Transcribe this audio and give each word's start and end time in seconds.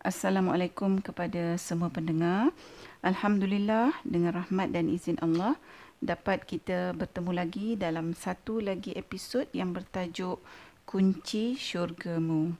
Assalamualaikum 0.00 1.04
kepada 1.04 1.60
semua 1.60 1.92
pendengar. 1.92 2.56
Alhamdulillah 3.04 3.92
dengan 4.00 4.32
rahmat 4.32 4.72
dan 4.72 4.88
izin 4.88 5.20
Allah 5.20 5.60
dapat 6.00 6.48
kita 6.48 6.96
bertemu 6.96 7.36
lagi 7.36 7.76
dalam 7.76 8.16
satu 8.16 8.64
lagi 8.64 8.96
episod 8.96 9.44
yang 9.52 9.76
bertajuk 9.76 10.40
Kunci 10.88 11.52
Syurgamu. 11.52 12.56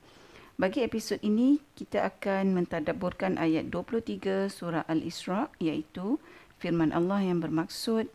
Bagi 0.60 0.84
episod 0.84 1.16
ini 1.24 1.56
kita 1.80 2.12
akan 2.12 2.60
mentadabburkan 2.60 3.40
ayat 3.40 3.72
23 3.72 4.52
surah 4.52 4.84
Al-Isra 4.84 5.48
iaitu 5.64 6.20
firman 6.60 6.92
Allah 6.92 7.24
yang 7.24 7.40
bermaksud 7.40 8.12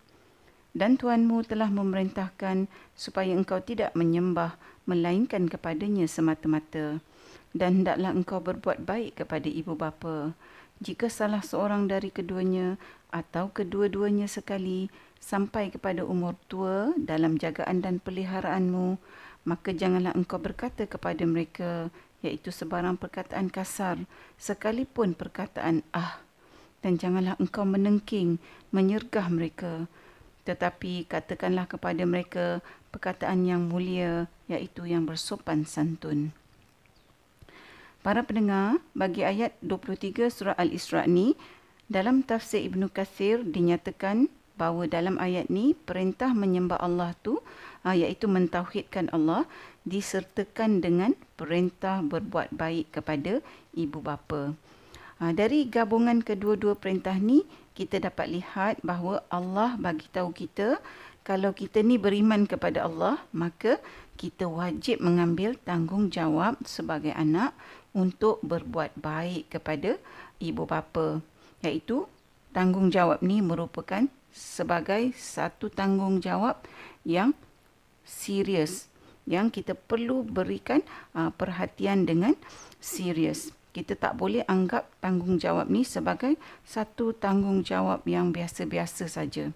dan 0.78 1.02
Tuhanmu 1.02 1.50
telah 1.50 1.74
memerintahkan 1.74 2.70
supaya 2.94 3.34
engkau 3.34 3.58
tidak 3.58 3.90
menyembah 3.98 4.54
melainkan 4.86 5.50
kepadanya 5.50 6.06
semata-mata 6.06 7.02
dan 7.56 7.82
hendaklah 7.82 8.12
engkau 8.12 8.44
berbuat 8.44 8.84
baik 8.84 9.24
kepada 9.24 9.48
ibu 9.48 9.80
bapa 9.80 10.36
jika 10.84 11.08
salah 11.08 11.40
seorang 11.40 11.88
dari 11.88 12.12
keduanya 12.12 12.76
atau 13.08 13.48
kedua-duanya 13.48 14.28
sekali 14.28 14.92
sampai 15.24 15.72
kepada 15.72 16.04
umur 16.04 16.36
tua 16.52 16.92
dalam 17.00 17.40
jagaan 17.40 17.80
dan 17.80 18.04
peliharaanmu, 18.04 19.00
maka 19.48 19.72
janganlah 19.72 20.12
engkau 20.12 20.36
berkata 20.36 20.84
kepada 20.84 21.24
mereka, 21.24 21.88
iaitu 22.20 22.52
sebarang 22.52 23.00
perkataan 23.00 23.48
kasar, 23.48 24.04
sekalipun 24.36 25.16
perkataan 25.16 25.80
ah. 25.96 26.20
Dan 26.84 27.02
janganlah 27.02 27.40
engkau 27.42 27.66
menengking, 27.66 28.38
menyergah 28.70 29.26
mereka. 29.32 29.90
Tetapi 30.46 31.10
katakanlah 31.10 31.66
kepada 31.66 32.06
mereka 32.06 32.62
perkataan 32.94 33.48
yang 33.48 33.66
mulia, 33.66 34.30
iaitu 34.46 34.86
yang 34.86 35.08
bersopan 35.10 35.66
santun. 35.66 36.36
Para 38.06 38.22
pendengar, 38.22 38.78
bagi 38.94 39.26
ayat 39.26 39.58
23 39.66 40.30
surah 40.30 40.54
Al-Isra 40.62 41.10
ni, 41.10 41.34
dalam 41.90 42.22
tafsir 42.22 42.62
Ibn 42.70 42.86
Kathir 42.86 43.42
dinyatakan 43.42 44.30
bahawa 44.62 44.86
dalam 44.86 45.18
ayat 45.18 45.50
ni 45.50 45.74
perintah 45.74 46.30
menyembah 46.38 46.78
Allah 46.86 47.18
tu 47.26 47.42
ah, 47.82 47.98
iaitu 47.98 48.30
mentauhidkan 48.30 49.10
Allah 49.10 49.50
disertakan 49.90 50.86
dengan 50.86 51.18
perintah 51.34 52.06
berbuat 52.06 52.54
baik 52.54 52.94
kepada 52.94 53.42
ibu 53.74 53.98
bapa. 53.98 54.54
Ah, 55.18 55.34
dari 55.34 55.66
gabungan 55.66 56.22
kedua-dua 56.22 56.78
perintah 56.78 57.18
ni 57.18 57.42
kita 57.74 57.98
dapat 57.98 58.30
lihat 58.30 58.86
bahawa 58.86 59.26
Allah 59.34 59.82
bagi 59.82 60.06
tahu 60.14 60.30
kita 60.30 60.78
kalau 61.26 61.58
kita 61.58 61.82
ni 61.82 61.98
beriman 61.98 62.46
kepada 62.46 62.86
Allah 62.86 63.18
maka 63.34 63.82
kita 64.14 64.46
wajib 64.46 65.02
mengambil 65.02 65.58
tanggungjawab 65.66 66.62
sebagai 66.70 67.12
anak 67.18 67.58
untuk 67.96 68.44
berbuat 68.44 69.00
baik 69.00 69.56
kepada 69.56 69.96
ibu 70.44 70.68
bapa. 70.68 71.24
Iaitu 71.64 72.06
tanggungjawab 72.52 73.24
ni 73.24 73.40
merupakan 73.40 74.06
sebagai 74.36 75.16
satu 75.16 75.72
tanggungjawab 75.72 76.60
yang 77.08 77.32
serius 78.04 78.92
yang 79.26 79.50
kita 79.50 79.74
perlu 79.74 80.22
berikan 80.22 80.86
uh, 81.18 81.34
perhatian 81.34 82.06
dengan 82.06 82.38
serius. 82.78 83.50
Kita 83.74 83.98
tak 83.98 84.16
boleh 84.16 84.46
anggap 84.48 84.88
tanggungjawab 85.04 85.68
ni 85.68 85.84
sebagai 85.84 86.40
satu 86.64 87.12
tanggungjawab 87.12 88.06
yang 88.08 88.32
biasa-biasa 88.32 89.10
saja. 89.10 89.52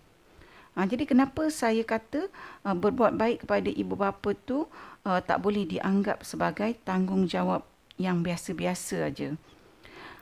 Ha, 0.75 0.85
jadi 0.85 1.07
kenapa 1.07 1.47
saya 1.53 1.85
kata 1.85 2.27
uh, 2.65 2.75
berbuat 2.75 3.15
baik 3.15 3.45
kepada 3.45 3.69
ibu 3.71 3.95
bapa 3.95 4.35
tu 4.43 4.67
uh, 5.05 5.19
tak 5.23 5.39
boleh 5.39 5.63
dianggap 5.69 6.25
sebagai 6.25 6.75
tanggungjawab 6.83 7.63
yang 7.99 8.23
biasa-biasa 8.23 9.11
aja. 9.11 9.35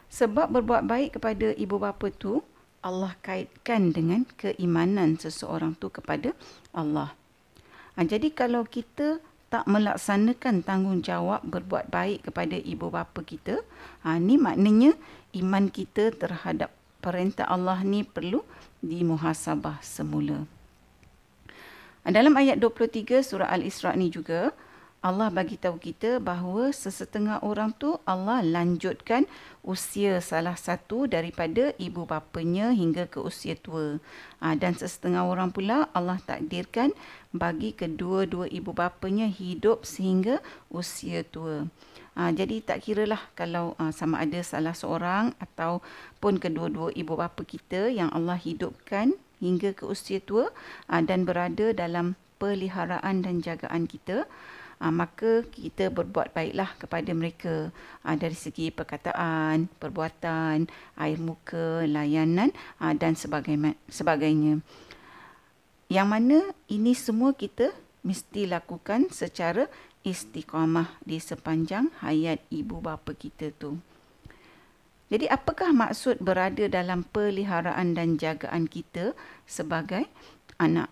Sebab 0.09 0.51
berbuat 0.51 0.89
baik 0.89 1.21
kepada 1.21 1.53
ibu 1.53 1.77
bapa 1.77 2.09
tu 2.09 2.41
Allah 2.81 3.13
kaitkan 3.21 3.93
dengan 3.93 4.25
keimanan 4.35 5.15
seseorang 5.21 5.77
tu 5.77 5.93
kepada 5.93 6.33
Allah. 6.73 7.13
Ha, 7.95 8.05
jadi 8.05 8.33
kalau 8.33 8.65
kita 8.65 9.21
tak 9.47 9.63
melaksanakan 9.69 10.63
tanggungjawab 10.65 11.45
berbuat 11.47 11.87
baik 11.87 12.27
kepada 12.27 12.55
ibu 12.59 12.91
bapa 12.91 13.23
kita, 13.23 13.63
ha, 14.03 14.19
ni 14.19 14.35
maknanya 14.35 14.95
iman 15.35 15.71
kita 15.71 16.11
terhadap 16.15 16.71
perintah 16.99 17.47
Allah 17.47 17.81
ni 17.83 18.03
perlu 18.03 18.43
dimuhasabah 18.83 19.79
semula. 19.83 20.43
Dalam 22.07 22.39
ayat 22.39 22.63
23 22.63 23.19
surah 23.19 23.51
Al-Isra 23.51 23.91
ni 23.99 24.07
juga, 24.07 24.55
Allah 25.07 25.31
bagi 25.31 25.55
tahu 25.55 25.79
kita 25.79 26.19
bahawa 26.19 26.75
sesetengah 26.75 27.39
orang 27.39 27.71
tu 27.71 27.95
Allah 28.03 28.43
lanjutkan 28.43 29.23
usia 29.63 30.19
salah 30.19 30.59
satu 30.59 31.07
daripada 31.07 31.71
ibu 31.79 32.03
bapanya 32.03 32.75
hingga 32.75 33.07
ke 33.07 33.23
usia 33.23 33.55
tua. 33.55 34.03
Ha, 34.43 34.59
dan 34.59 34.75
sesetengah 34.75 35.23
orang 35.23 35.55
pula 35.55 35.87
Allah 35.95 36.19
takdirkan 36.19 36.91
bagi 37.31 37.71
kedua-dua 37.71 38.51
ibu 38.51 38.75
bapanya 38.75 39.31
hidup 39.31 39.87
sehingga 39.87 40.43
usia 40.67 41.23
tua. 41.23 41.71
Ha, 42.19 42.35
jadi 42.35 42.59
tak 42.59 42.83
kiralah 42.83 43.31
kalau 43.31 43.79
ha, 43.79 43.95
sama 43.95 44.19
ada 44.19 44.43
salah 44.43 44.75
seorang 44.75 45.31
ataupun 45.39 46.35
kedua-dua 46.35 46.91
ibu 46.99 47.15
bapa 47.15 47.47
kita 47.47 47.87
yang 47.87 48.11
Allah 48.11 48.35
hidupkan 48.35 49.15
hingga 49.39 49.71
ke 49.71 49.87
usia 49.87 50.19
tua 50.19 50.51
ha, 50.91 50.99
dan 50.99 51.23
berada 51.23 51.71
dalam 51.71 52.19
peliharaan 52.43 53.23
dan 53.23 53.39
jagaan 53.39 53.87
kita 53.87 54.27
uh, 54.81 54.93
maka 54.93 55.45
kita 55.49 55.89
berbuat 55.89 56.33
baiklah 56.33 56.73
kepada 56.77 57.11
mereka 57.13 57.69
uh, 58.05 58.15
dari 58.17 58.37
segi 58.37 58.69
perkataan, 58.69 59.69
perbuatan, 59.81 60.69
air 60.97 61.19
muka, 61.19 61.85
layanan 61.85 62.53
uh, 62.81 62.93
dan 62.93 63.17
sebagainya. 63.17 64.61
Yang 65.87 66.07
mana 66.07 66.37
ini 66.67 66.91
semua 66.93 67.31
kita 67.31 67.71
mesti 68.03 68.47
lakukan 68.47 69.07
secara 69.11 69.67
istiqamah 70.03 70.99
di 71.03 71.19
sepanjang 71.19 71.91
hayat 72.03 72.39
ibu 72.51 72.79
bapa 72.79 73.11
kita 73.15 73.51
tu. 73.55 73.79
Jadi 75.07 75.23
apakah 75.31 75.71
maksud 75.71 76.19
berada 76.19 76.67
dalam 76.67 77.07
peliharaan 77.07 77.95
dan 77.95 78.19
jagaan 78.19 78.67
kita 78.67 79.15
sebagai 79.47 80.03
anak? 80.59 80.91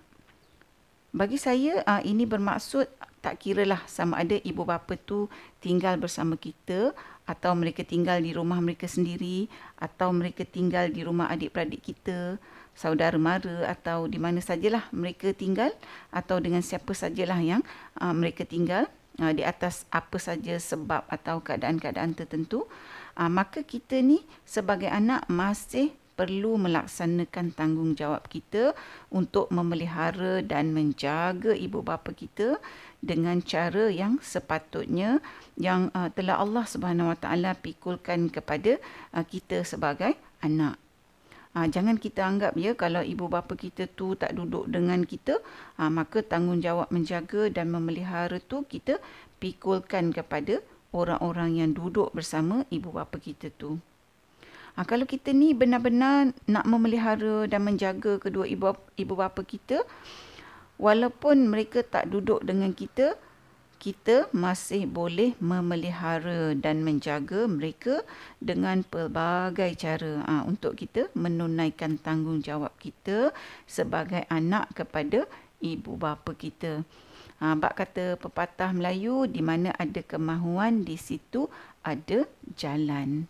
Bagi 1.12 1.36
saya 1.36 1.84
ini 2.04 2.24
bermaksud 2.24 2.88
tak 3.26 3.42
kira 3.42 3.66
lah 3.66 3.82
sama 3.90 4.22
ada 4.22 4.38
ibu 4.38 4.62
bapa 4.62 4.94
tu 5.02 5.26
tinggal 5.58 5.98
bersama 5.98 6.38
kita 6.38 6.94
atau 7.26 7.58
mereka 7.58 7.82
tinggal 7.82 8.22
di 8.22 8.38
rumah 8.38 8.62
mereka 8.62 8.86
sendiri 8.86 9.50
atau 9.82 10.14
mereka 10.14 10.46
tinggal 10.46 10.94
di 10.94 11.02
rumah 11.02 11.34
adik-beradik 11.34 11.82
kita, 11.82 12.38
saudara 12.78 13.18
mara 13.18 13.66
atau 13.66 14.06
di 14.06 14.22
mana 14.22 14.46
sajalah 14.46 14.86
mereka 14.94 15.34
tinggal 15.34 15.74
atau 16.14 16.38
dengan 16.38 16.62
siapa 16.62 16.94
sajalah 16.94 17.42
yang 17.42 17.66
uh, 17.98 18.14
mereka 18.14 18.46
tinggal 18.46 18.86
uh, 19.18 19.34
di 19.34 19.42
atas 19.42 19.90
apa 19.90 20.22
saja 20.22 20.62
sebab 20.62 21.02
atau 21.10 21.42
keadaan-keadaan 21.42 22.14
tertentu, 22.14 22.70
uh, 23.18 23.32
maka 23.32 23.66
kita 23.66 24.06
ni 24.06 24.22
sebagai 24.46 24.94
anak 24.94 25.26
masih 25.26 25.98
perlu 26.16 26.56
melaksanakan 26.56 27.52
tanggungjawab 27.52 28.24
kita 28.32 28.72
untuk 29.12 29.52
memelihara 29.52 30.40
dan 30.40 30.72
menjaga 30.72 31.52
ibu 31.52 31.84
bapa 31.84 32.16
kita 32.16 32.56
dengan 33.06 33.38
cara 33.46 33.94
yang 33.94 34.18
sepatutnya 34.18 35.22
yang 35.54 35.94
uh, 35.94 36.10
telah 36.10 36.42
Allah 36.42 36.66
Subhanahu 36.66 37.14
Wa 37.14 37.18
Taala 37.22 37.54
pikulkan 37.54 38.34
kepada 38.34 38.82
uh, 39.14 39.22
kita 39.22 39.62
sebagai 39.62 40.18
anak. 40.42 40.82
Ha, 41.56 41.72
jangan 41.72 41.96
kita 41.96 42.20
anggap 42.28 42.60
ya 42.60 42.76
kalau 42.76 43.00
ibu 43.00 43.32
bapa 43.32 43.56
kita 43.56 43.88
tu 43.88 44.12
tak 44.20 44.36
duduk 44.36 44.68
dengan 44.68 45.08
kita, 45.08 45.40
ha, 45.80 45.88
maka 45.88 46.20
tanggungjawab 46.20 46.92
menjaga 46.92 47.48
dan 47.48 47.72
memelihara 47.72 48.44
tu 48.44 48.68
kita 48.68 49.00
pikulkan 49.40 50.12
kepada 50.12 50.60
orang-orang 50.92 51.64
yang 51.64 51.72
duduk 51.72 52.12
bersama 52.12 52.68
ibu 52.68 52.92
bapa 52.92 53.16
kita 53.24 53.56
tu. 53.56 53.80
Ha, 54.76 54.84
kalau 54.84 55.08
kita 55.08 55.32
ni 55.32 55.56
benar-benar 55.56 56.36
nak 56.44 56.68
memelihara 56.68 57.48
dan 57.48 57.64
menjaga 57.64 58.20
kedua 58.20 58.44
ibu 58.44 58.76
ibu 59.00 59.14
bapa 59.16 59.40
kita, 59.48 59.88
walaupun 60.82 61.48
mereka 61.48 61.84
tak 61.86 62.12
duduk 62.12 62.44
dengan 62.44 62.72
kita, 62.72 63.16
kita 63.86 64.32
masih 64.34 64.90
boleh 64.90 65.38
memelihara 65.38 66.58
dan 66.58 66.82
menjaga 66.82 67.46
mereka 67.46 68.02
dengan 68.42 68.82
pelbagai 68.82 69.78
cara 69.78 70.26
ha, 70.26 70.34
untuk 70.48 70.80
kita 70.80 71.12
menunaikan 71.14 72.02
tanggungjawab 72.02 72.74
kita 72.82 73.30
sebagai 73.70 74.26
anak 74.32 74.74
kepada 74.74 75.30
ibu 75.62 75.94
bapa 76.00 76.34
kita. 76.34 76.82
Ha, 77.44 77.54
bak 77.54 77.78
kata 77.78 78.18
pepatah 78.18 78.74
Melayu, 78.74 79.30
di 79.30 79.46
mana 79.46 79.76
ada 79.78 80.02
kemahuan, 80.02 80.88
di 80.88 80.98
situ 80.98 81.52
ada 81.86 82.26
jalan. 82.58 83.28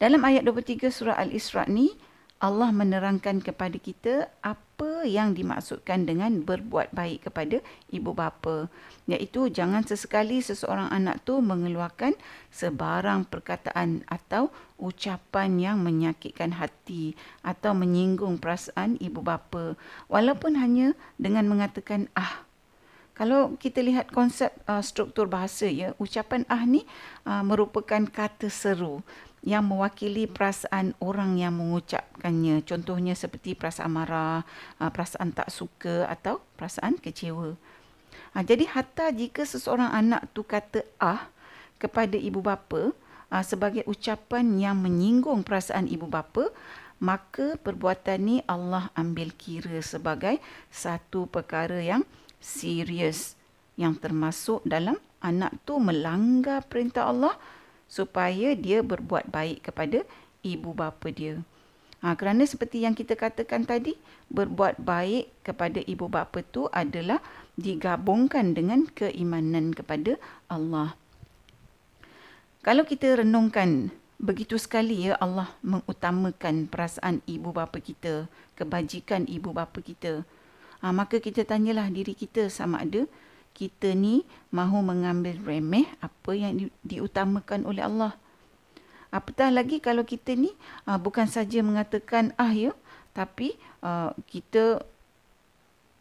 Dalam 0.00 0.24
ayat 0.24 0.46
23 0.48 0.88
surah 0.88 1.20
Al-Isra 1.20 1.68
ni, 1.68 1.92
Allah 2.40 2.72
menerangkan 2.74 3.44
kepada 3.44 3.76
kita 3.76 4.32
apa 4.40 4.71
apa 4.82 5.06
yang 5.06 5.30
dimaksudkan 5.30 6.10
dengan 6.10 6.42
berbuat 6.42 6.90
baik 6.90 7.30
kepada 7.30 7.62
ibu 7.94 8.10
bapa? 8.18 8.66
Iaitu 9.06 9.46
jangan 9.46 9.86
sesekali 9.86 10.42
seseorang 10.42 10.90
anak 10.90 11.22
tu 11.22 11.38
mengeluarkan 11.38 12.18
sebarang 12.50 13.30
perkataan 13.30 14.02
atau 14.10 14.50
ucapan 14.82 15.62
yang 15.62 15.78
menyakitkan 15.86 16.58
hati 16.58 17.14
atau 17.46 17.78
menyinggung 17.78 18.42
perasaan 18.42 18.98
ibu 18.98 19.22
bapa. 19.22 19.78
Walaupun 20.10 20.58
hanya 20.58 20.98
dengan 21.14 21.46
mengatakan 21.46 22.10
ah. 22.18 22.42
Kalau 23.14 23.54
kita 23.62 23.86
lihat 23.86 24.10
konsep 24.10 24.50
uh, 24.66 24.82
struktur 24.82 25.30
bahasa 25.30 25.70
ya 25.70 25.94
ucapan 26.02 26.42
ah 26.50 26.66
ni 26.66 26.82
uh, 27.22 27.46
merupakan 27.46 28.02
kata 28.10 28.50
seru 28.50 29.06
yang 29.42 29.66
mewakili 29.66 30.30
perasaan 30.30 30.94
orang 31.02 31.34
yang 31.34 31.58
mengucapkannya. 31.58 32.62
Contohnya 32.62 33.18
seperti 33.18 33.58
perasaan 33.58 33.90
marah 33.90 34.46
uh, 34.78 34.90
perasaan 34.90 35.34
tak 35.34 35.50
suka 35.50 36.06
atau 36.06 36.38
perasaan 36.54 36.98
kecewa. 37.02 37.58
Uh, 38.32 38.42
jadi 38.46 38.70
hatta 38.70 39.10
jika 39.10 39.42
seseorang 39.42 39.90
anak 39.90 40.30
tu 40.30 40.46
kata 40.46 40.86
ah 41.02 41.26
kepada 41.82 42.14
ibu 42.14 42.38
bapa 42.38 42.94
uh, 43.34 43.44
sebagai 43.44 43.82
ucapan 43.90 44.62
yang 44.62 44.78
menyinggung 44.78 45.42
perasaan 45.42 45.90
ibu 45.90 46.06
bapa 46.06 46.54
maka 47.02 47.58
perbuatan 47.58 48.18
ni 48.22 48.36
Allah 48.46 48.94
ambil 48.94 49.34
kira 49.34 49.82
sebagai 49.82 50.38
satu 50.70 51.26
perkara 51.26 51.82
yang 51.82 52.06
serius 52.38 53.34
yang 53.74 53.98
termasuk 53.98 54.62
dalam 54.62 54.94
anak 55.18 55.50
tu 55.66 55.82
melanggar 55.82 56.62
perintah 56.62 57.10
Allah 57.10 57.34
supaya 57.90 58.54
dia 58.58 58.82
berbuat 58.82 59.30
baik 59.30 59.70
kepada 59.70 60.02
ibu 60.42 60.70
bapa 60.74 61.08
dia. 61.10 61.40
Ha, 62.02 62.18
kerana 62.18 62.42
seperti 62.42 62.82
yang 62.82 62.98
kita 62.98 63.14
katakan 63.14 63.62
tadi, 63.62 63.94
berbuat 64.26 64.82
baik 64.82 65.30
kepada 65.46 65.78
ibu 65.86 66.10
bapa 66.10 66.42
tu 66.42 66.66
adalah 66.74 67.22
digabungkan 67.54 68.58
dengan 68.58 68.90
keimanan 68.90 69.70
kepada 69.70 70.18
Allah. 70.50 70.98
Kalau 72.66 72.82
kita 72.82 73.22
renungkan 73.22 73.94
begitu 74.18 74.54
sekali 74.58 75.10
ya 75.10 75.18
Allah 75.18 75.50
mengutamakan 75.62 76.66
perasaan 76.70 77.22
ibu 77.26 77.54
bapa 77.54 77.78
kita, 77.78 78.26
kebajikan 78.58 79.26
ibu 79.26 79.50
bapa 79.50 79.82
kita 79.82 80.26
ha, 80.82 80.90
maka 80.90 81.22
kita 81.22 81.46
tanyalah 81.46 81.88
diri 81.88 82.12
kita 82.12 82.50
sama 82.50 82.82
ada 82.82 83.06
kita 83.52 83.92
ni 83.92 84.24
mahu 84.50 84.80
mengambil 84.80 85.36
remeh 85.44 85.88
apa 86.00 86.32
yang 86.34 86.56
di, 86.58 86.64
diutamakan 86.84 87.68
oleh 87.68 87.84
Allah. 87.84 88.12
Apatah 89.12 89.52
lagi 89.52 89.76
kalau 89.76 90.08
kita 90.08 90.32
ni 90.32 90.50
uh, 90.88 90.96
bukan 90.96 91.28
saja 91.28 91.60
mengatakan 91.60 92.32
ah 92.40 92.48
ya, 92.48 92.72
tapi 93.12 93.54
uh, 93.84 94.16
kita 94.24 94.80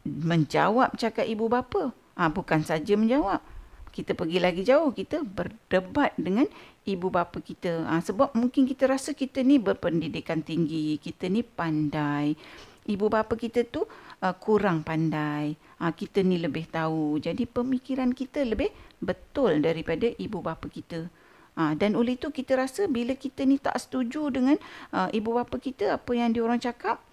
menjawab 0.08 0.96
cakap 0.96 1.28
ibu 1.28 1.52
bapa. 1.52 1.92
Ah 2.16 2.32
bukan 2.32 2.64
saja 2.64 2.96
menjawab. 2.96 3.44
Kita 3.92 4.16
pergi 4.16 4.40
lagi 4.40 4.64
jauh, 4.64 4.96
kita 4.96 5.20
berdebat 5.28 6.16
dengan 6.16 6.48
ibu 6.88 7.12
bapa 7.12 7.44
kita. 7.44 7.84
Ah 7.84 8.00
sebab 8.00 8.32
mungkin 8.32 8.64
kita 8.64 8.88
rasa 8.88 9.12
kita 9.12 9.44
ni 9.44 9.60
berpendidikan 9.60 10.40
tinggi, 10.40 10.96
kita 10.96 11.28
ni 11.28 11.44
pandai. 11.44 12.40
Ibu 12.82 13.14
bapa 13.14 13.38
kita 13.38 13.62
tu 13.70 13.86
uh, 13.86 14.36
kurang 14.42 14.82
pandai. 14.82 15.54
Uh, 15.78 15.94
kita 15.94 16.26
ni 16.26 16.42
lebih 16.42 16.66
tahu. 16.66 17.22
Jadi 17.22 17.46
pemikiran 17.46 18.10
kita 18.10 18.42
lebih 18.42 18.74
betul 18.98 19.62
daripada 19.62 20.10
ibu 20.18 20.42
bapa 20.42 20.66
kita. 20.66 21.06
Uh, 21.54 21.76
dan 21.78 21.94
oleh 22.00 22.16
itu 22.16 22.32
kita 22.32 22.58
rasa 22.58 22.88
bila 22.88 23.14
kita 23.14 23.44
ni 23.44 23.60
tak 23.60 23.76
setuju 23.78 24.32
dengan 24.32 24.58
uh, 24.96 25.12
ibu 25.12 25.36
bapa 25.36 25.60
kita 25.60 26.00
apa 26.00 26.12
yang 26.16 26.32
diorang 26.34 26.58
cakap, 26.58 27.04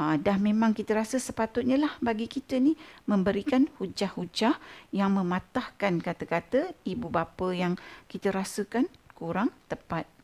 uh, 0.00 0.16
dah 0.16 0.36
memang 0.40 0.72
kita 0.72 0.96
rasa 0.96 1.20
sepatutnya 1.20 1.76
lah 1.76 1.92
bagi 2.00 2.24
kita 2.24 2.56
ni 2.56 2.74
memberikan 3.04 3.68
hujah-hujah 3.78 4.56
yang 4.96 5.12
mematahkan 5.12 6.00
kata-kata 6.00 6.72
ibu 6.88 7.12
bapa 7.12 7.52
yang 7.52 7.76
kita 8.08 8.32
rasakan 8.32 8.88
kurang 9.12 9.52
tepat. 9.68 10.19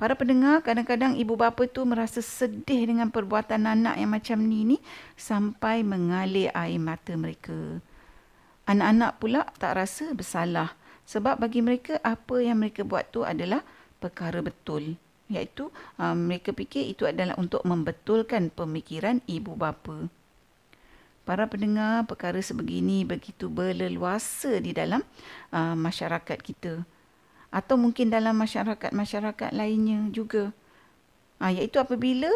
Para 0.00 0.16
pendengar, 0.16 0.64
kadang-kadang 0.64 1.12
ibu 1.20 1.36
bapa 1.36 1.68
tu 1.68 1.84
merasa 1.84 2.24
sedih 2.24 2.88
dengan 2.88 3.12
perbuatan 3.12 3.68
anak 3.68 4.00
yang 4.00 4.08
macam 4.08 4.40
ni 4.40 4.64
ni 4.64 4.76
sampai 5.12 5.84
mengalir 5.84 6.48
air 6.56 6.80
mata 6.80 7.12
mereka. 7.20 7.84
Anak-anak 8.64 9.20
pula 9.20 9.44
tak 9.60 9.76
rasa 9.76 10.16
bersalah 10.16 10.72
sebab 11.04 11.36
bagi 11.44 11.60
mereka 11.60 12.00
apa 12.00 12.40
yang 12.40 12.64
mereka 12.64 12.80
buat 12.80 13.12
tu 13.12 13.28
adalah 13.28 13.60
perkara 14.00 14.40
betul. 14.40 14.96
Iaitu 15.28 15.68
um, 16.00 16.16
mereka 16.16 16.56
fikir 16.56 16.96
itu 16.96 17.04
adalah 17.04 17.36
untuk 17.36 17.60
membetulkan 17.68 18.48
pemikiran 18.48 19.20
ibu 19.28 19.52
bapa. 19.52 20.08
Para 21.28 21.44
pendengar, 21.44 22.08
perkara 22.08 22.40
sebegini 22.40 23.04
begitu 23.04 23.52
berleluasa 23.52 24.64
di 24.64 24.72
dalam 24.72 25.04
uh, 25.52 25.76
masyarakat 25.76 26.40
kita 26.40 26.88
atau 27.50 27.74
mungkin 27.74 28.14
dalam 28.14 28.38
masyarakat-masyarakat 28.38 29.50
lainnya 29.50 30.06
juga. 30.14 30.54
Ha, 31.42 31.50
iaitu 31.50 31.82
apabila 31.82 32.30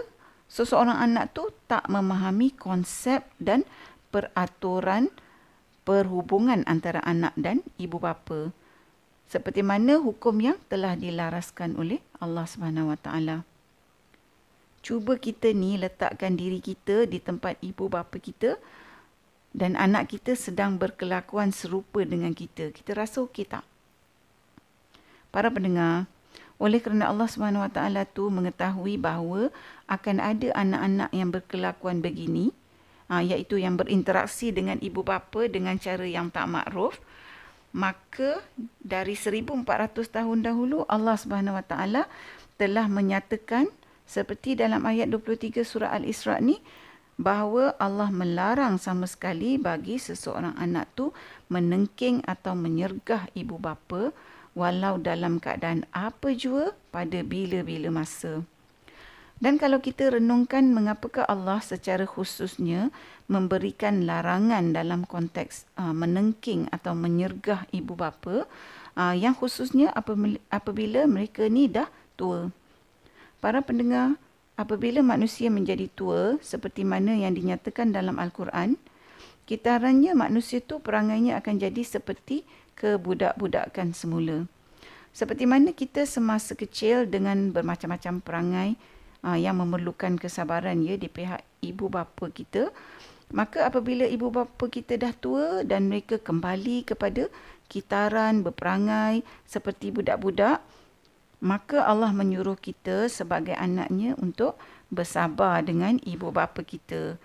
seseorang 0.50 0.98
anak 0.98 1.34
tu 1.34 1.50
tak 1.70 1.86
memahami 1.86 2.50
konsep 2.54 3.22
dan 3.38 3.62
peraturan 4.10 5.10
perhubungan 5.86 6.66
antara 6.66 6.98
anak 7.06 7.34
dan 7.38 7.62
ibu 7.78 7.98
bapa. 8.02 8.50
Seperti 9.30 9.64
mana 9.64 9.98
hukum 9.98 10.36
yang 10.38 10.58
telah 10.68 10.98
dilaraskan 10.98 11.74
oleh 11.80 11.98
Allah 12.20 12.44
Subhanahu 12.44 12.92
Wa 12.92 12.98
Taala. 13.00 13.36
Cuba 14.84 15.16
kita 15.16 15.48
ni 15.56 15.80
letakkan 15.80 16.36
diri 16.36 16.60
kita 16.60 17.08
di 17.08 17.16
tempat 17.16 17.56
ibu 17.64 17.88
bapa 17.88 18.20
kita 18.20 18.60
dan 19.56 19.80
anak 19.80 20.12
kita 20.12 20.36
sedang 20.36 20.76
berkelakuan 20.76 21.56
serupa 21.56 22.04
dengan 22.04 22.36
kita. 22.36 22.68
Kita 22.68 22.92
rasa 22.92 23.24
okey 23.24 23.48
tak? 23.48 23.64
Para 25.34 25.50
pendengar, 25.50 26.06
oleh 26.62 26.78
kerana 26.78 27.10
Allah 27.10 27.26
Taala 27.74 28.06
tu 28.06 28.30
mengetahui 28.30 28.94
bahawa 29.02 29.50
akan 29.90 30.22
ada 30.22 30.54
anak-anak 30.54 31.10
yang 31.10 31.34
berkelakuan 31.34 31.98
begini, 31.98 32.54
ha, 33.10 33.18
iaitu 33.18 33.58
yang 33.58 33.74
berinteraksi 33.74 34.54
dengan 34.54 34.78
ibu 34.78 35.02
bapa 35.02 35.50
dengan 35.50 35.74
cara 35.82 36.06
yang 36.06 36.30
tak 36.30 36.46
makruf, 36.46 37.02
maka 37.74 38.38
dari 38.78 39.18
1400 39.18 39.66
tahun 40.06 40.46
dahulu 40.46 40.86
Allah 40.86 41.18
Taala 41.66 42.06
telah 42.54 42.86
menyatakan 42.86 43.66
seperti 44.06 44.54
dalam 44.54 44.86
ayat 44.86 45.10
23 45.10 45.66
surah 45.66 45.90
Al-Isra 45.90 46.38
ni 46.38 46.62
bahawa 47.18 47.74
Allah 47.82 48.14
melarang 48.14 48.78
sama 48.78 49.10
sekali 49.10 49.58
bagi 49.58 49.98
seseorang 49.98 50.54
anak 50.54 50.86
tu 50.94 51.10
menengking 51.50 52.22
atau 52.22 52.54
menyergah 52.54 53.26
ibu 53.34 53.58
bapa 53.58 54.14
walau 54.54 54.96
dalam 54.98 55.42
keadaan 55.42 55.86
apa 55.90 56.32
jua 56.34 56.72
pada 56.94 57.20
bila-bila 57.26 57.90
masa. 57.90 58.46
Dan 59.42 59.58
kalau 59.58 59.82
kita 59.82 60.14
renungkan 60.14 60.70
mengapakah 60.70 61.26
Allah 61.26 61.58
secara 61.58 62.06
khususnya 62.06 62.94
memberikan 63.26 64.06
larangan 64.06 64.70
dalam 64.70 65.02
konteks 65.04 65.66
uh, 65.74 65.90
menengking 65.90 66.70
atau 66.70 66.94
menyergah 66.94 67.66
ibu 67.74 67.98
bapa 67.98 68.46
uh, 68.94 69.14
yang 69.14 69.34
khususnya 69.34 69.90
apabila 70.48 71.04
mereka 71.10 71.50
ni 71.50 71.66
dah 71.66 71.90
tua. 72.14 72.54
Para 73.42 73.60
pendengar, 73.60 74.16
apabila 74.54 75.02
manusia 75.04 75.50
menjadi 75.50 75.90
tua 75.92 76.38
seperti 76.40 76.86
mana 76.86 77.12
yang 77.12 77.34
dinyatakan 77.34 77.90
dalam 77.92 78.16
Al-Quran, 78.16 78.78
kitarannya 79.44 80.16
manusia 80.16 80.62
tu 80.62 80.80
perangainya 80.80 81.42
akan 81.42 81.60
jadi 81.60 81.82
seperti 81.84 82.48
kebudak-budakan 82.76 83.94
semula. 83.96 84.46
Seperti 85.14 85.46
mana 85.46 85.70
kita 85.70 86.06
semasa 86.10 86.58
kecil 86.58 87.06
dengan 87.06 87.54
bermacam-macam 87.54 88.14
perangai 88.18 88.70
uh, 89.22 89.38
yang 89.38 89.62
memerlukan 89.62 90.18
kesabaran 90.18 90.82
ya 90.82 90.98
di 90.98 91.06
pihak 91.06 91.46
ibu 91.62 91.86
bapa 91.86 92.28
kita, 92.34 92.74
maka 93.30 93.70
apabila 93.70 94.04
ibu 94.04 94.28
bapa 94.34 94.66
kita 94.66 94.98
dah 94.98 95.14
tua 95.14 95.62
dan 95.62 95.86
mereka 95.86 96.18
kembali 96.18 96.82
kepada 96.84 97.30
kitaran 97.70 98.42
berperangai 98.42 99.22
seperti 99.46 99.94
budak-budak, 99.94 100.60
maka 101.38 101.84
Allah 101.86 102.10
menyuruh 102.10 102.58
kita 102.58 103.06
sebagai 103.06 103.54
anaknya 103.54 104.18
untuk 104.18 104.58
bersabar 104.90 105.62
dengan 105.62 105.98
ibu 106.02 106.30
bapa 106.34 106.66
kita 106.66 107.18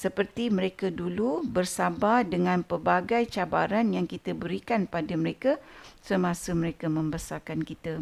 seperti 0.00 0.48
mereka 0.48 0.88
dulu 0.88 1.44
bersabar 1.44 2.24
dengan 2.24 2.64
pelbagai 2.64 3.28
cabaran 3.28 3.92
yang 3.92 4.08
kita 4.08 4.32
berikan 4.32 4.88
pada 4.88 5.12
mereka 5.12 5.60
semasa 6.00 6.56
mereka 6.56 6.88
membesarkan 6.88 7.60
kita. 7.60 8.00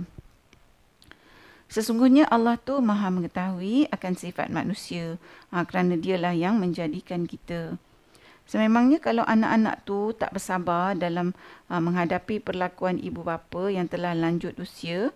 Sesungguhnya 1.66 2.30
Allah 2.30 2.54
tu 2.54 2.78
maha 2.78 3.10
mengetahui 3.10 3.90
akan 3.90 4.14
sifat 4.14 4.46
manusia 4.46 5.18
ha, 5.50 5.66
kerana 5.66 5.98
dialah 5.98 6.38
yang 6.38 6.62
menjadikan 6.62 7.26
kita. 7.26 7.74
Sememangnya 8.46 9.02
kalau 9.02 9.26
anak-anak 9.26 9.82
tu 9.82 10.14
tak 10.14 10.38
bersabar 10.38 10.94
dalam 10.94 11.34
ha, 11.66 11.82
menghadapi 11.82 12.38
perlakuan 12.38 13.02
ibu 13.02 13.26
bapa 13.26 13.74
yang 13.74 13.90
telah 13.90 14.14
lanjut 14.14 14.54
usia, 14.56 15.10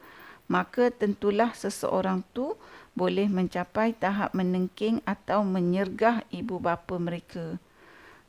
maka 0.50 0.90
tentulah 0.90 1.54
seseorang 1.54 2.26
tu 2.32 2.54
boleh 2.92 3.28
mencapai 3.28 3.96
tahap 3.96 4.36
menengking 4.36 5.00
atau 5.08 5.42
menyergah 5.42 6.24
ibu 6.28 6.60
bapa 6.60 7.00
mereka. 7.00 7.56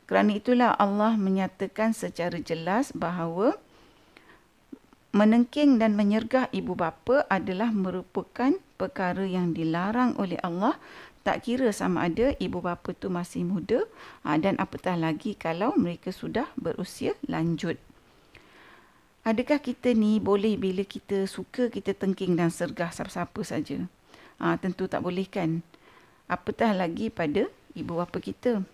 Kerana 0.07 0.35
itulah 0.35 0.71
Allah 0.75 1.15
menyatakan 1.15 1.95
secara 1.95 2.39
jelas 2.39 2.91
bahawa 2.95 3.55
menengking 5.13 5.77
dan 5.77 5.93
menyergah 5.93 6.49
ibu 6.51 6.75
bapa 6.75 7.27
adalah 7.29 7.69
merupakan 7.71 8.55
perkara 8.75 9.23
yang 9.23 9.53
dilarang 9.53 10.17
oleh 10.19 10.41
Allah 10.41 10.75
tak 11.23 11.47
kira 11.47 11.71
sama 11.71 12.11
ada 12.11 12.35
ibu 12.35 12.59
bapa 12.59 12.91
tu 12.91 13.07
masih 13.07 13.47
muda 13.47 13.87
ha, 14.27 14.35
dan 14.35 14.59
apatah 14.59 14.99
lagi 14.99 15.39
kalau 15.39 15.71
mereka 15.79 16.11
sudah 16.11 16.51
berusia 16.59 17.15
lanjut. 17.31 17.79
Adakah 19.23 19.63
kita 19.63 19.95
ni 19.95 20.19
boleh 20.19 20.59
bila 20.59 20.83
kita 20.83 21.23
suka 21.31 21.71
kita 21.71 21.95
tengking 21.95 22.35
dan 22.35 22.51
sergah 22.51 22.91
siapa-siapa 22.91 23.39
saja? 23.47 23.87
Ha, 24.43 24.59
tentu 24.59 24.83
tak 24.91 24.99
boleh 24.99 25.23
kan? 25.23 25.63
Apatah 26.27 26.75
lagi 26.75 27.07
pada 27.07 27.47
ibu 27.71 27.93
bapa 27.95 28.19
kita. 28.19 28.67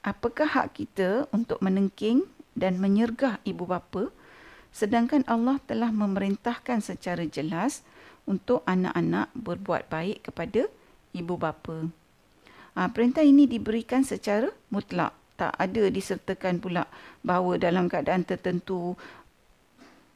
Apakah 0.00 0.48
hak 0.48 0.72
kita 0.72 1.28
untuk 1.36 1.60
menengking 1.60 2.24
dan 2.56 2.80
menyergah 2.80 3.44
ibu 3.44 3.68
bapa 3.68 4.08
sedangkan 4.74 5.22
Allah 5.30 5.60
telah 5.68 5.92
memerintahkan 5.92 6.82
secara 6.82 7.28
jelas 7.28 7.86
untuk 8.24 8.64
anak-anak 8.66 9.30
berbuat 9.36 9.86
baik 9.92 10.32
kepada 10.32 10.66
ibu 11.12 11.36
bapa. 11.36 11.92
Ha, 12.74 12.90
perintah 12.90 13.22
ini 13.22 13.46
diberikan 13.46 14.02
secara 14.02 14.50
mutlak. 14.72 15.12
Tak 15.34 15.58
ada 15.58 15.90
disertakan 15.90 16.62
pula 16.62 16.86
bahawa 17.26 17.58
dalam 17.58 17.90
keadaan 17.90 18.22
tertentu 18.22 18.94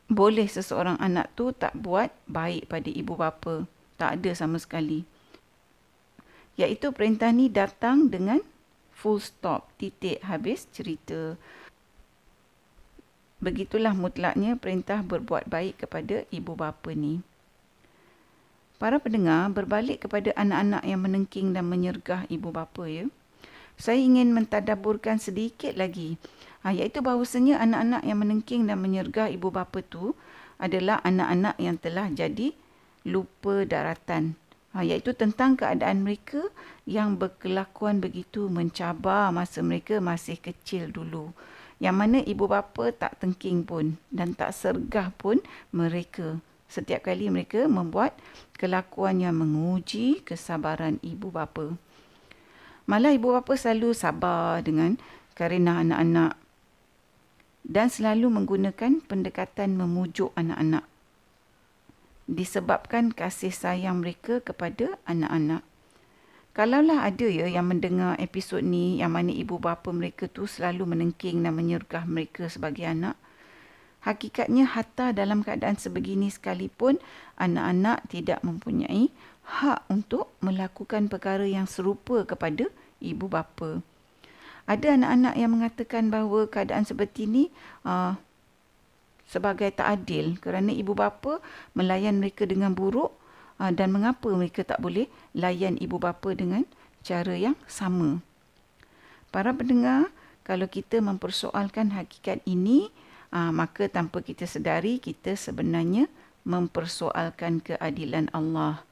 boleh 0.09 0.49
seseorang 0.49 0.97
anak 1.03 1.29
tu 1.37 1.53
tak 1.53 1.77
buat 1.77 2.09
baik 2.25 2.73
pada 2.73 2.89
ibu 2.89 3.13
bapa. 3.13 3.69
Tak 4.01 4.23
ada 4.23 4.31
sama 4.33 4.57
sekali. 4.57 5.05
Iaitu 6.57 6.91
perintah 6.97 7.29
ni 7.31 7.53
datang 7.53 8.09
dengan 8.09 8.41
full 8.91 9.23
stop, 9.23 9.69
titik 9.79 10.19
habis 10.27 10.67
cerita. 10.75 11.39
Begitulah 13.39 13.95
mutlaknya 13.95 14.59
perintah 14.59 15.05
berbuat 15.07 15.47
baik 15.47 15.87
kepada 15.87 16.27
ibu 16.35 16.59
bapa 16.59 16.91
ni. 16.91 17.23
Para 18.83 18.99
pendengar 18.99 19.51
berbalik 19.55 20.07
kepada 20.07 20.35
anak-anak 20.35 20.83
yang 20.83 21.03
menengking 21.03 21.55
dan 21.55 21.67
menyergah 21.67 22.27
ibu 22.27 22.51
bapa 22.51 22.87
ya. 22.91 23.07
Saya 23.79 24.03
ingin 24.03 24.35
mentadaburkan 24.35 25.23
sedikit 25.23 25.79
lagi 25.79 26.19
ha, 26.67 26.75
iaitu 26.75 26.99
bahawasanya 26.99 27.63
anak-anak 27.63 28.03
yang 28.03 28.19
menengking 28.19 28.63
dan 28.67 28.83
menyergah 28.83 29.31
ibu 29.31 29.55
bapa 29.55 29.87
tu 29.87 30.19
adalah 30.59 30.99
anak-anak 31.07 31.55
yang 31.63 31.79
telah 31.79 32.11
jadi 32.11 32.51
lupa 33.07 33.63
daratan. 33.63 34.35
Ha, 34.75 34.83
iaitu 34.83 35.15
tentang 35.15 35.55
keadaan 35.55 36.03
mereka 36.03 36.43
yang 36.91 37.17
berkelakuan 37.23 38.03
begitu 38.03 38.51
mencabar 38.51 39.31
masa 39.31 39.63
mereka 39.63 40.03
masih 40.03 40.43
kecil 40.43 40.91
dulu. 40.91 41.31
Yang 41.79 41.95
mana 41.95 42.19
ibu 42.27 42.51
bapa 42.51 42.91
tak 42.91 43.23
tengking 43.23 43.63
pun 43.63 43.95
dan 44.11 44.35
tak 44.35 44.51
sergah 44.59 45.15
pun 45.15 45.39
mereka 45.71 46.43
setiap 46.69 47.09
kali 47.09 47.33
mereka 47.33 47.65
membuat 47.65 48.13
kelakuan 48.61 49.25
yang 49.25 49.41
menguji 49.41 50.21
kesabaran 50.27 51.01
ibu 51.01 51.33
bapa. 51.33 51.79
Malah 52.89 53.13
ibu 53.13 53.37
bapa 53.37 53.53
selalu 53.53 53.93
sabar 53.93 54.65
dengan 54.65 54.97
kerana 55.37 55.85
anak-anak 55.85 56.41
dan 57.69 57.93
selalu 57.93 58.33
menggunakan 58.33 59.05
pendekatan 59.05 59.77
memujuk 59.77 60.33
anak-anak 60.41 60.89
disebabkan 62.25 63.13
kasih 63.13 63.53
sayang 63.53 64.01
mereka 64.01 64.41
kepada 64.41 64.97
anak-anak. 65.05 65.61
Kalaulah 66.57 67.05
ada 67.05 67.29
ya 67.29 67.45
yang 67.45 67.69
mendengar 67.69 68.17
episod 68.17 68.65
ni 68.65 69.05
yang 69.05 69.13
mana 69.13 69.37
ibu 69.37 69.61
bapa 69.61 69.93
mereka 69.93 70.25
tu 70.25 70.49
selalu 70.49 70.89
menengking 70.89 71.45
dan 71.45 71.53
menyergah 71.53 72.09
mereka 72.09 72.49
sebagai 72.49 72.89
anak, 72.89 73.21
Hakikatnya 73.99 74.63
hatta 74.79 75.11
dalam 75.11 75.43
keadaan 75.43 75.75
sebegini 75.75 76.31
sekalipun 76.31 77.03
anak-anak 77.35 78.07
tidak 78.07 78.39
mempunyai 78.47 79.11
hak 79.43 79.91
untuk 79.91 80.31
melakukan 80.39 81.11
perkara 81.11 81.43
yang 81.43 81.67
serupa 81.67 82.23
kepada 82.23 82.71
ibu 83.03 83.27
bapa. 83.31 83.81
Ada 84.69 85.01
anak-anak 85.01 85.35
yang 85.41 85.51
mengatakan 85.57 86.13
bahawa 86.13 86.45
keadaan 86.45 86.85
seperti 86.85 87.25
ini 87.25 87.49
uh, 87.89 88.21
sebagai 89.25 89.73
tak 89.73 90.01
adil 90.01 90.37
kerana 90.41 90.73
ibu 90.73 90.93
bapa 90.93 91.41
melayan 91.73 92.21
mereka 92.21 92.45
dengan 92.45 92.77
buruk 92.77 93.13
uh, 93.61 93.73
dan 93.73 93.93
mengapa 93.93 94.29
mereka 94.33 94.65
tak 94.65 94.81
boleh 94.81 95.09
layan 95.33 95.77
ibu 95.81 95.97
bapa 95.97 96.37
dengan 96.37 96.69
cara 97.01 97.33
yang 97.33 97.57
sama. 97.65 98.21
Para 99.29 99.53
pendengar, 99.53 100.09
kalau 100.45 100.65
kita 100.65 101.05
mempersoalkan 101.05 101.93
hakikat 101.93 102.41
ini, 102.49 102.89
uh, 103.33 103.53
maka 103.53 103.89
tanpa 103.89 104.25
kita 104.25 104.49
sedari 104.49 104.97
kita 104.97 105.37
sebenarnya 105.37 106.09
mempersoalkan 106.49 107.61
keadilan 107.61 108.33
Allah. 108.33 108.88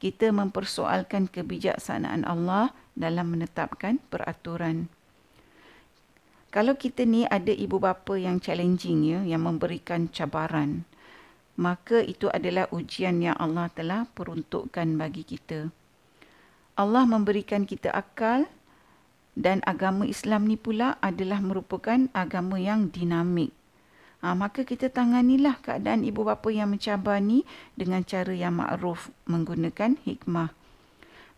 Kita 0.00 0.32
mempersoalkan 0.32 1.28
kebijaksanaan 1.28 2.24
Allah 2.24 2.72
dalam 2.96 3.36
menetapkan 3.36 4.00
peraturan. 4.08 4.88
Kalau 6.50 6.74
kita 6.74 7.06
ni 7.06 7.28
ada 7.28 7.52
ibu 7.52 7.78
bapa 7.78 8.18
yang 8.18 8.42
challenging 8.42 9.06
ya, 9.06 9.20
yang 9.22 9.46
memberikan 9.46 10.10
cabaran, 10.10 10.82
maka 11.54 12.00
itu 12.00 12.26
adalah 12.32 12.66
ujian 12.72 13.20
yang 13.20 13.36
Allah 13.36 13.68
telah 13.70 14.08
peruntukkan 14.16 14.88
bagi 14.96 15.22
kita. 15.22 15.68
Allah 16.80 17.04
memberikan 17.04 17.68
kita 17.68 17.92
akal 17.92 18.48
dan 19.36 19.60
agama 19.68 20.08
Islam 20.08 20.48
ni 20.48 20.56
pula 20.56 20.96
adalah 21.04 21.44
merupakan 21.44 22.08
agama 22.16 22.56
yang 22.56 22.88
dinamik. 22.88 23.52
Ha, 24.20 24.36
maka 24.36 24.68
kita 24.68 24.92
tanganilah 24.92 25.56
keadaan 25.64 26.04
ibu 26.04 26.28
bapa 26.28 26.52
yang 26.52 26.76
mencabar 26.76 27.24
ni 27.24 27.48
dengan 27.72 28.04
cara 28.04 28.36
yang 28.36 28.60
makruf 28.60 29.08
menggunakan 29.24 29.96
hikmah. 30.04 30.52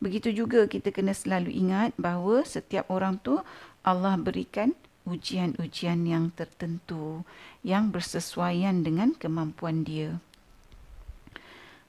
Begitu 0.02 0.34
juga 0.34 0.66
kita 0.66 0.90
kena 0.90 1.14
selalu 1.14 1.54
ingat 1.54 1.94
bahawa 1.94 2.42
setiap 2.42 2.90
orang 2.90 3.22
tu 3.22 3.38
Allah 3.86 4.18
berikan 4.18 4.74
ujian-ujian 5.06 6.02
yang 6.06 6.34
tertentu 6.34 7.22
yang 7.62 7.94
bersesuaian 7.94 8.82
dengan 8.82 9.14
kemampuan 9.14 9.86
dia. 9.86 10.18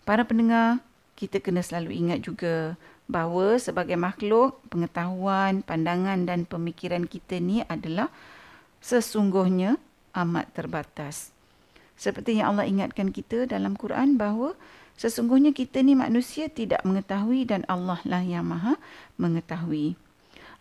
Para 0.06 0.30
pendengar, 0.30 0.86
kita 1.18 1.42
kena 1.42 1.66
selalu 1.66 1.96
ingat 1.96 2.20
juga 2.26 2.78
bahawa 3.08 3.58
sebagai 3.58 3.98
makhluk, 3.98 4.62
pengetahuan, 4.70 5.66
pandangan 5.66 6.26
dan 6.28 6.46
pemikiran 6.46 7.08
kita 7.08 7.40
ni 7.40 7.66
adalah 7.66 8.14
sesungguhnya 8.84 9.80
amat 10.14 10.50
terbatas. 10.54 11.34
Seperti 11.98 12.42
yang 12.42 12.56
Allah 12.56 12.66
ingatkan 12.70 13.14
kita 13.14 13.46
dalam 13.46 13.78
Quran 13.78 14.18
bahawa 14.18 14.58
sesungguhnya 14.98 15.54
kita 15.54 15.82
ni 15.82 15.94
manusia 15.98 16.50
tidak 16.50 16.82
mengetahui 16.86 17.46
dan 17.50 17.62
Allah 17.70 18.02
lah 18.06 18.22
yang 18.22 18.50
maha 18.50 18.78
mengetahui. 19.18 19.98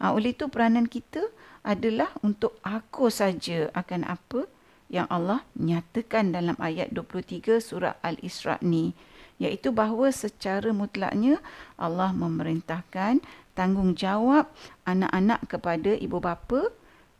Ha, 0.01 0.13
oleh 0.13 0.35
itu 0.35 0.51
peranan 0.51 0.91
kita 0.91 1.23
adalah 1.63 2.11
untuk 2.27 2.59
aku 2.67 3.09
saja 3.09 3.71
akan 3.73 4.03
apa 4.09 4.51
yang 4.93 5.09
Allah 5.09 5.41
nyatakan 5.57 6.37
dalam 6.37 6.59
ayat 6.61 6.93
23 6.93 7.63
surah 7.63 7.97
Al-Isra 8.05 8.61
ni 8.61 8.93
iaitu 9.41 9.73
bahawa 9.73 10.13
secara 10.13 10.71
mutlaknya 10.71 11.41
Allah 11.81 12.13
memerintahkan 12.13 13.25
tanggungjawab 13.57 14.47
anak-anak 14.85 15.41
kepada 15.49 15.97
ibu 15.97 16.21
bapa 16.21 16.71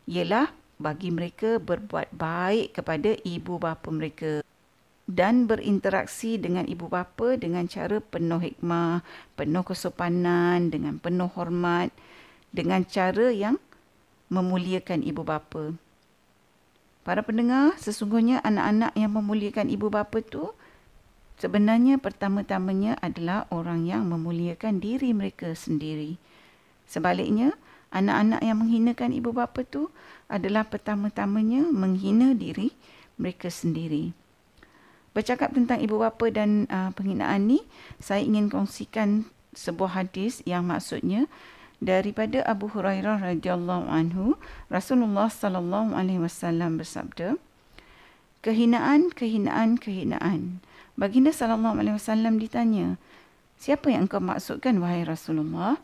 ialah 0.05 0.53
bagi 0.81 1.13
mereka 1.13 1.61
berbuat 1.61 2.13
baik 2.15 2.79
kepada 2.81 3.15
ibu 3.23 3.61
bapa 3.61 3.89
mereka 3.93 4.43
dan 5.03 5.45
berinteraksi 5.51 6.39
dengan 6.39 6.63
ibu 6.63 6.87
bapa 6.87 7.35
dengan 7.35 7.67
cara 7.67 7.99
penuh 7.99 8.39
hikmah, 8.39 9.03
penuh 9.35 9.63
kesopanan, 9.67 10.71
dengan 10.71 10.95
penuh 10.97 11.27
hormat, 11.35 11.91
dengan 12.55 12.87
cara 12.87 13.27
yang 13.29 13.59
memuliakan 14.31 15.03
ibu 15.03 15.21
bapa. 15.27 15.75
Para 17.03 17.19
pendengar, 17.19 17.75
sesungguhnya 17.75 18.39
anak-anak 18.47 18.95
yang 18.95 19.11
memuliakan 19.11 19.67
ibu 19.67 19.91
bapa 19.91 20.23
tu 20.23 20.55
sebenarnya 21.35 21.99
pertama-tamanya 21.99 22.95
adalah 23.03 23.43
orang 23.51 23.83
yang 23.83 24.07
memuliakan 24.07 24.79
diri 24.79 25.11
mereka 25.11 25.51
sendiri. 25.51 26.15
Sebaliknya, 26.87 27.59
anak-anak 27.93 28.41
yang 28.41 28.57
menghinakan 28.57 29.13
ibu 29.13 29.29
bapa 29.29 29.61
tu 29.63 29.93
adalah 30.25 30.65
pertama-tamanya 30.65 31.69
menghina 31.69 32.33
diri 32.33 32.73
mereka 33.21 33.53
sendiri. 33.53 34.11
Bercakap 35.13 35.53
tentang 35.53 35.77
ibu 35.77 36.01
bapa 36.01 36.33
dan 36.33 36.65
uh, 36.73 36.89
penghinaan 36.97 37.45
ni, 37.45 37.61
saya 38.01 38.25
ingin 38.25 38.49
kongsikan 38.49 39.29
sebuah 39.53 40.01
hadis 40.01 40.41
yang 40.49 40.65
maksudnya 40.65 41.29
daripada 41.77 42.41
Abu 42.49 42.65
Hurairah 42.65 43.21
radhiyallahu 43.21 43.85
anhu, 43.85 44.41
Rasulullah 44.73 45.29
sallallahu 45.29 45.93
alaihi 45.93 46.17
wasallam 46.17 46.81
bersabda, 46.81 47.37
kehinaan, 48.41 49.13
kehinaan, 49.13 49.77
kehinaan. 49.77 50.65
Baginda 50.97 51.29
sallallahu 51.29 51.77
alaihi 51.77 52.01
wasallam 52.01 52.41
ditanya, 52.41 52.97
"Siapa 53.61 53.93
yang 53.93 54.09
engkau 54.09 54.17
maksudkan 54.17 54.81
wahai 54.81 55.05
Rasulullah?" 55.05 55.77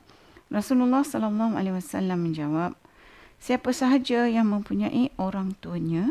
Rasulullah 0.50 1.06
sallallahu 1.06 1.54
alaihi 1.54 1.78
wasallam 1.78 2.26
menjawab, 2.26 2.74
"Siapa 3.38 3.70
sahaja 3.70 4.26
yang 4.26 4.50
mempunyai 4.50 5.14
orang 5.22 5.54
tuanya 5.62 6.10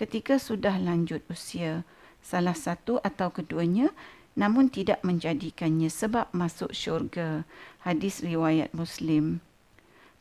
ketika 0.00 0.40
sudah 0.40 0.80
lanjut 0.80 1.20
usia, 1.28 1.84
salah 2.24 2.56
satu 2.56 2.96
atau 3.04 3.28
keduanya 3.28 3.92
namun 4.34 4.66
tidak 4.72 5.04
menjadikannya 5.04 5.92
sebab 5.92 6.32
masuk 6.32 6.72
syurga." 6.72 7.44
Hadis 7.84 8.24
riwayat 8.24 8.72
Muslim. 8.72 9.44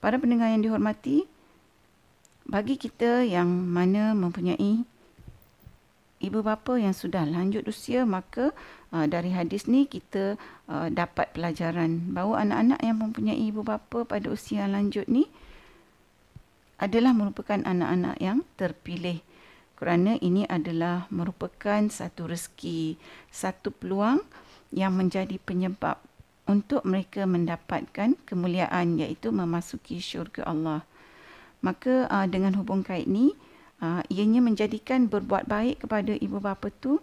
Para 0.03 0.19
pendengar 0.19 0.51
yang 0.51 0.67
dihormati, 0.67 1.23
bagi 2.43 2.75
kita 2.75 3.23
yang 3.23 3.47
mana 3.47 4.11
mempunyai 4.11 4.83
ibu 6.19 6.39
bapa 6.39 6.79
yang 6.79 6.91
sudah 6.91 7.23
lanjut 7.27 7.63
usia 7.67 8.03
maka 8.03 8.51
uh, 8.93 9.09
dari 9.09 9.33
hadis 9.33 9.65
ni 9.65 9.89
kita 9.89 10.37
uh, 10.69 10.87
dapat 10.93 11.33
pelajaran 11.33 12.13
bahawa 12.13 12.45
anak-anak 12.45 12.79
yang 12.85 12.97
mempunyai 13.01 13.39
ibu 13.41 13.65
bapa 13.65 14.05
pada 14.05 14.29
usia 14.29 14.69
lanjut 14.69 15.09
ni 15.09 15.25
adalah 16.77 17.11
merupakan 17.11 17.59
anak-anak 17.65 18.21
yang 18.21 18.45
terpilih. 18.55 19.25
Kerana 19.73 20.15
ini 20.21 20.47
adalah 20.47 21.09
merupakan 21.11 21.81
satu 21.89 22.29
rezeki 22.29 22.95
satu 23.33 23.73
peluang 23.73 24.23
yang 24.71 24.95
menjadi 24.95 25.35
penyebab 25.41 25.99
untuk 26.47 26.83
mereka 26.83 27.23
mendapatkan 27.23 28.15
kemuliaan 28.27 28.99
iaitu 28.99 29.33
memasuki 29.33 29.99
syurga 29.99 30.47
Allah. 30.47 30.83
Maka 31.63 32.07
uh, 32.11 32.27
dengan 32.27 32.55
hubung 32.59 32.83
kait 32.83 33.07
ni 33.07 33.31
uh, 33.79 34.03
ianya 34.11 34.43
menjadikan 34.43 35.07
berbuat 35.07 35.47
baik 35.47 35.87
kepada 35.87 36.15
ibu 36.19 36.43
bapa 36.43 36.67
tu 36.83 36.99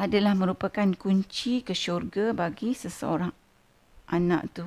adalah 0.00 0.32
merupakan 0.32 0.88
kunci 0.96 1.60
ke 1.60 1.76
syurga 1.76 2.32
bagi 2.32 2.72
seseorang 2.72 3.36
anak 4.08 4.48
tu. 4.56 4.64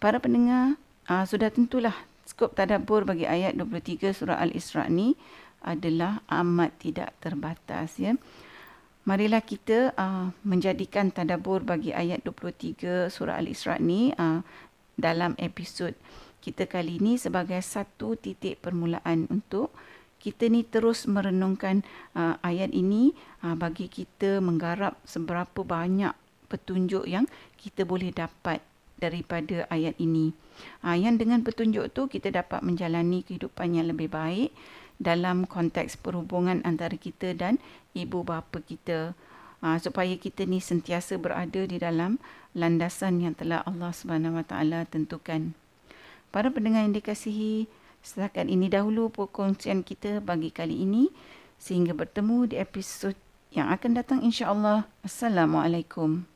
Para 0.00 0.16
pendengar, 0.16 0.80
uh, 1.12 1.28
sudah 1.28 1.52
tentulah 1.52 1.92
skop 2.24 2.56
tadabbur 2.56 3.04
bagi 3.04 3.28
ayat 3.28 3.52
23 3.52 4.16
surah 4.16 4.40
Al-Isra 4.40 4.88
ni 4.88 5.12
adalah 5.60 6.24
amat 6.32 6.72
tidak 6.80 7.12
terbatas 7.20 8.00
ya. 8.00 8.16
Marilah 9.04 9.44
kita 9.44 9.92
uh, 9.92 10.32
menjadikan 10.40 11.12
tadabbur 11.12 11.60
bagi 11.60 11.92
ayat 11.92 12.24
23 12.24 13.12
surah 13.12 13.36
Al-Isra 13.36 13.76
ni 13.76 14.16
uh, 14.16 14.40
dalam 14.96 15.36
episod 15.36 15.92
kita 16.40 16.64
kali 16.64 16.96
ini 16.96 17.20
sebagai 17.20 17.60
satu 17.60 18.16
titik 18.16 18.64
permulaan 18.64 19.28
untuk 19.28 19.72
kita 20.24 20.48
ni 20.48 20.64
terus 20.64 21.04
merenungkan 21.04 21.84
uh, 22.16 22.40
ayat 22.40 22.72
ini 22.72 23.12
uh, 23.44 23.52
bagi 23.52 23.92
kita 23.92 24.40
menggarap 24.40 24.96
seberapa 25.04 25.60
banyak 25.60 26.16
petunjuk 26.48 27.04
yang 27.04 27.28
kita 27.60 27.84
boleh 27.84 28.08
dapat 28.08 28.64
daripada 28.96 29.68
ayat 29.68 29.92
ini. 30.00 30.32
Uh, 30.80 30.96
yang 30.96 31.20
dengan 31.20 31.44
petunjuk 31.44 31.92
tu 31.92 32.08
kita 32.08 32.32
dapat 32.32 32.64
menjalani 32.64 33.20
kehidupan 33.20 33.76
yang 33.76 33.92
lebih 33.92 34.08
baik 34.08 34.48
dalam 34.96 35.44
konteks 35.44 36.00
perhubungan 36.00 36.64
antara 36.64 36.96
kita 36.96 37.36
dan 37.36 37.60
ibu 37.92 38.24
bapa 38.24 38.64
kita. 38.64 39.12
Uh, 39.60 39.76
supaya 39.80 40.16
kita 40.16 40.44
ni 40.48 40.60
sentiasa 40.60 41.20
berada 41.20 41.64
di 41.64 41.76
dalam 41.76 42.20
landasan 42.52 43.20
yang 43.20 43.32
telah 43.36 43.64
Allah 43.64 43.92
Subhanahu 43.92 44.40
Wa 44.40 44.44
Taala 44.44 44.88
tentukan. 44.88 45.56
Para 46.28 46.52
pendengar 46.52 46.84
yang 46.84 46.92
dikasihi, 46.92 47.64
setakat 48.04 48.46
ini 48.52 48.68
dahulu 48.68 49.08
perkongsian 49.08 49.80
kita 49.80 50.20
bagi 50.20 50.52
kali 50.52 50.84
ini. 50.84 51.08
Sehingga 51.56 51.96
bertemu 51.96 52.52
di 52.52 52.60
episod 52.60 53.16
yang 53.56 53.72
akan 53.72 53.96
datang 53.96 54.20
insya-Allah. 54.20 54.84
Assalamualaikum. 55.00 56.28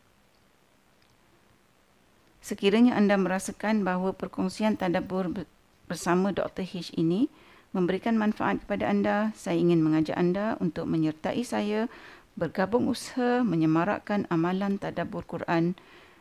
Sekiranya 2.40 2.96
anda 2.96 3.20
merasakan 3.20 3.84
bahawa 3.84 4.16
perkongsian 4.16 4.80
tadabbur 4.80 5.44
bersama 5.84 6.32
Dr. 6.32 6.64
H 6.64 6.96
ini 6.96 7.28
memberikan 7.76 8.16
manfaat 8.16 8.64
kepada 8.64 8.88
anda, 8.88 9.16
saya 9.36 9.60
ingin 9.60 9.84
mengajak 9.84 10.16
anda 10.16 10.56
untuk 10.56 10.88
menyertai 10.88 11.44
saya 11.44 11.92
bergabung 12.38 12.88
usaha 12.88 13.44
menyemarakkan 13.44 14.24
amalan 14.32 14.80
tadabbur 14.80 15.26
Quran 15.26 15.76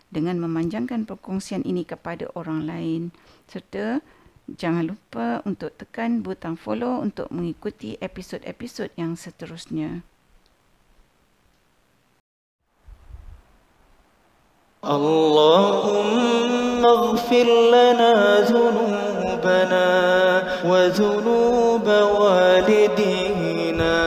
dengan 0.10 0.42
memanjangkan 0.42 1.06
perkongsian 1.06 1.62
ini 1.64 1.86
kepada 1.86 2.28
orang 2.34 2.66
lain 2.66 3.02
serta 3.46 4.02
jangan 4.51 4.95
lupa 4.95 5.41
untuk 5.47 5.73
tekan 5.79 6.21
butang 6.21 6.59
follow 6.59 7.01
untuk 7.01 7.31
mengikuti 7.31 7.97
episod-episod 8.01 8.91
yang 8.99 9.15
seterusnya. 9.17 10.03
اللهم 14.83 16.03
اغفر 16.87 17.47
لنا 17.71 18.41
ذنوبنا 18.51 19.89
وذنوب 20.67 21.87
والدينا 22.21 23.99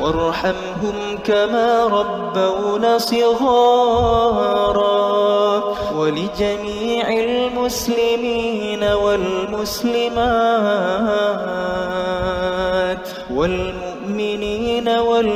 وارحمهم 0.00 1.09
كما 1.31 1.87
ربونا 1.87 2.97
صغارا 2.97 4.81
ولجميع 5.95 7.09
المسلمين 7.09 8.83
والمسلمات 8.83 10.21
والمؤمنين 13.31 14.89
والمؤمنات 14.89 15.31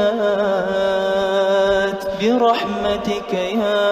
برحمتك 2.21 3.33
يا 3.33 3.91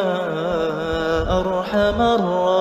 أرحم 1.39 2.01
الراحمين. 2.01 2.58